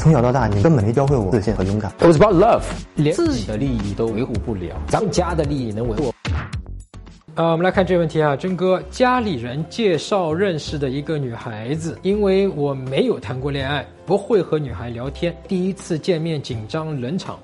[0.00, 1.92] 从小到大，你根本没教会我自信和勇敢。
[1.98, 2.62] It was about love，
[2.94, 6.14] 连自己的利益都维护不了，咱们家的利益能维护？
[7.34, 17.38] 呃，我们来看这个问题啊，真哥，家里人介绍认识的一个女孩子，因为我没有谈过恋爱，不会和女孩聊天，第一次见面紧张冷场，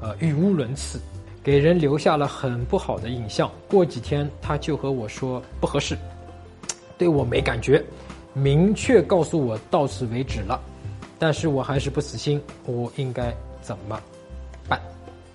[0.00, 1.00] 呃，语无伦次，
[1.42, 3.50] 给人留下了很不好的印象。
[3.66, 5.98] 过几天她就和我说不合适，
[6.96, 7.82] 对我没感觉，
[8.32, 10.60] 明确告诉我到此为止了，
[11.18, 13.98] 但是我还是不死心，我应该怎么
[14.68, 14.80] 办？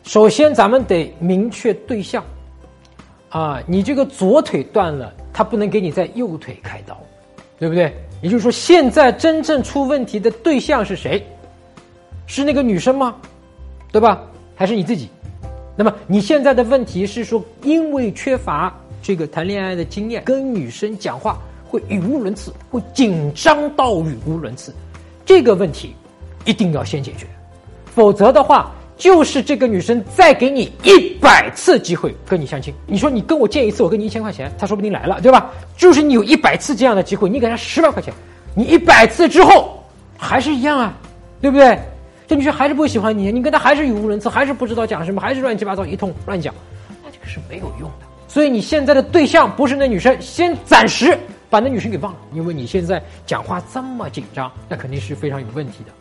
[0.04, 2.24] 首先，咱们得明确对象。
[3.30, 7.00] 啊，你这个左腿断了，他不能给你在右腿开刀，
[7.58, 7.94] 对不对？
[8.22, 11.26] 也就是说，现在真正出问题的对象是谁？
[12.26, 13.16] 是那个女生吗？
[13.92, 14.22] 对吧？
[14.56, 15.10] 还是你自己？
[15.76, 24.74] 那么你现在的问题是说，因为缺乏这个谈恋爱的经验，跟女生讲话会语无伦次，会紧张到语无伦次，
[25.26, 25.96] 这个问题
[26.46, 27.26] 一定要先解决，
[27.94, 28.72] 否则的话。
[28.98, 35.50] 就是这个女生再给你一百次机会跟你相亲，你说你跟我见一次，我给你一千块钱，她说不定来了，对吧？
[35.76, 38.14] 就是你有一百次这样的机会，你给她十万块钱，
[38.54, 39.84] 你一百次之后
[40.20, 40.94] 还是一样啊，
[41.42, 41.80] 对不对？
[42.28, 46.54] 这女生还是不喜欢你，你跟她还是语无伦次，还是不知道讲什么，还是乱七八糟一通乱讲，
[47.04, 48.06] 那这个是没有用的。
[48.28, 51.18] 所以你现在的对象不是那女生，先暂时
[51.52, 55.92] 把那女生给忘了，因为你现在讲话这么紧张，那肯定是非常有问题的。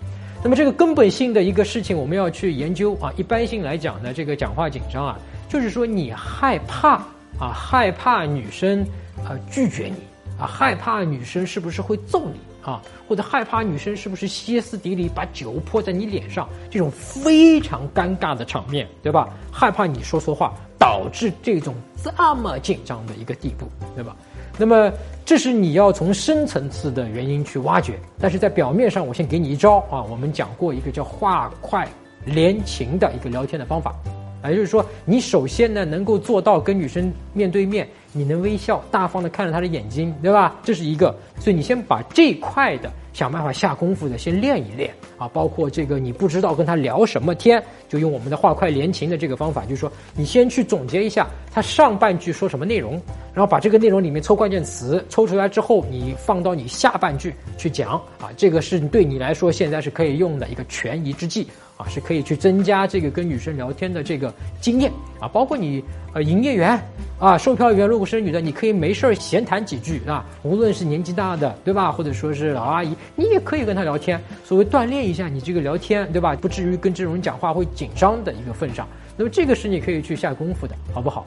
[0.42, 3.12] 那么这个根本性的一个事情，我们要去研究啊。
[3.16, 6.92] 一般性来讲呢，这个讲话紧张啊，就是说你害怕
[7.38, 8.86] 啊，害怕女生
[9.24, 9.96] 啊拒绝你
[10.38, 19.28] 啊，害怕女生是不是会揍你啊，或者害怕女生是不是歇斯底里把酒泼在你脸上，这种非常尴尬的场面，对吧？
[19.52, 24.16] 害怕你说错话，导致这种这么紧张的一个地步，对吧？
[24.58, 24.92] 那么，
[25.24, 30.02] 这是你要从深层次的原因去挖掘，但是在表面上，我先给你一招啊。
[30.10, 31.88] 我们讲过一个叫话快
[32.24, 33.94] 连情的一个聊天的方法，
[34.42, 40.56] 啊，也就是说，你首先呢能够做到跟女生面对面，你能微笑，大方的看着她的眼睛，对吧？
[40.62, 45.28] 这是一个，所以你先把这块的想办法下功夫的先练一练啊。
[45.28, 52.92] 包括这个你不知道跟他聊什么天，就用我们的话快连情的这个方法，就是说你先去总结一下他上半句说什么内容。
[53.34, 65.28] 然后把这个内容里面抽关键词抽出来之后，你放到你下半句去讲啊，这个是对你来说现在是可以用的一个权宜之计啊，是可以去增加这个跟女生聊天的这个经验啊。
[65.28, 66.76] 包括你呃营业员
[67.20, 70.24] 啊、售票员，如果是女的，你可以没事闲谈几句啊。
[70.42, 78.88] 无论是年纪大的对吧，或者说是老阿姨，你也可以跟她聊天，所谓锻炼一下你这个聊天对吧，不至于跟这种人讲话会紧张的一个份上。
[79.18, 81.26] 那么这个是你可以去下功夫的，好不好？